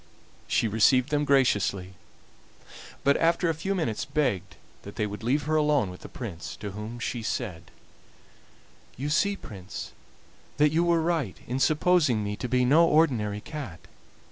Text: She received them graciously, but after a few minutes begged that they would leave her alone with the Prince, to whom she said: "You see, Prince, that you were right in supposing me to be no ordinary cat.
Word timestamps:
She 0.47 0.67
received 0.67 1.09
them 1.09 1.25
graciously, 1.25 1.93
but 3.03 3.15
after 3.17 3.49
a 3.49 3.53
few 3.53 3.75
minutes 3.75 4.03
begged 4.03 4.55
that 4.81 4.95
they 4.95 5.05
would 5.05 5.21
leave 5.21 5.43
her 5.43 5.55
alone 5.55 5.91
with 5.91 5.99
the 6.01 6.09
Prince, 6.09 6.55
to 6.55 6.71
whom 6.71 6.97
she 6.97 7.21
said: 7.21 7.69
"You 8.97 9.09
see, 9.09 9.35
Prince, 9.35 9.91
that 10.57 10.71
you 10.71 10.83
were 10.83 11.03
right 11.03 11.37
in 11.45 11.59
supposing 11.59 12.23
me 12.23 12.35
to 12.37 12.49
be 12.49 12.65
no 12.65 12.87
ordinary 12.87 13.41
cat. 13.41 13.81